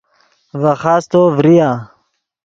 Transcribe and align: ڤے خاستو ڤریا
ڤے 0.61 0.73
خاستو 0.81 1.21
ڤریا 1.37 1.69